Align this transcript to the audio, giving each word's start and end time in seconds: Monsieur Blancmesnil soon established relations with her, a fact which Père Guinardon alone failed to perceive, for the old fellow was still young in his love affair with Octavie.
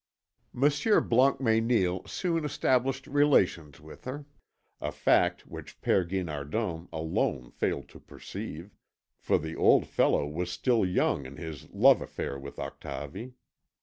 Monsieur 0.51 0.99
Blancmesnil 0.99 2.07
soon 2.07 2.43
established 2.43 3.05
relations 3.05 3.79
with 3.79 4.05
her, 4.05 4.25
a 4.79 4.91
fact 4.91 5.45
which 5.45 5.79
Père 5.79 6.09
Guinardon 6.09 6.87
alone 6.91 7.51
failed 7.51 7.87
to 7.89 7.99
perceive, 7.99 8.71
for 9.19 9.37
the 9.37 9.55
old 9.55 9.85
fellow 9.85 10.25
was 10.25 10.49
still 10.51 10.83
young 10.83 11.27
in 11.27 11.35
his 11.37 11.69
love 11.69 12.01
affair 12.01 12.39
with 12.39 12.57
Octavie. 12.57 13.35